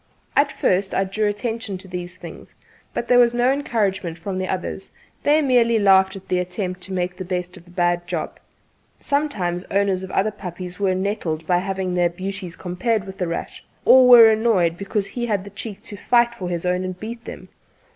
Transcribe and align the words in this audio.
At 0.35 0.51
first 0.51 0.95
I 0.95 1.03
drew 1.03 1.27
attention 1.27 1.77
to 1.77 1.87
these 1.87 2.17
things, 2.17 2.55
but 2.91 3.07
there 3.07 3.19
was 3.19 3.35
no 3.35 3.53
encouragement 3.53 4.17
from 4.17 4.39
the 4.39 4.47
others; 4.47 4.89
they 5.21 5.43
merely 5.43 5.77
laughed 5.77 6.15
at 6.15 6.27
the 6.27 6.39
attempt 6.39 6.81
to 6.81 6.91
make 6.91 7.15
the 7.15 7.23
best 7.23 7.55
of 7.55 7.67
a 7.67 7.69
bad 7.69 8.07
job. 8.07 8.39
Sometimes 8.99 9.63
owners 9.65 10.03
of 10.03 10.09
other 10.09 10.31
puppies 10.31 10.79
were 10.79 10.95
nettled 10.95 11.45
by 11.45 11.59
having 11.59 11.93
their 11.93 12.09
beauties 12.09 12.55
compared 12.55 13.03
with 13.03 13.19
"The 13.19 13.27
Rat," 13.27 13.61
or 13.85 14.07
were 14.07 14.27
annoyed 14.31 14.75
because 14.75 15.05
he 15.05 15.27
had 15.27 15.43
the 15.43 15.51
cheek 15.51 15.83
to 15.83 15.95
fight 15.97 16.33
for 16.33 16.49
his 16.49 16.65
own 16.65 16.83
and 16.83 16.99
beat 16.99 17.25
them. 17.25 17.49